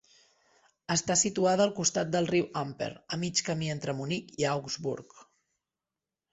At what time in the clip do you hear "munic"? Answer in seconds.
4.01-4.35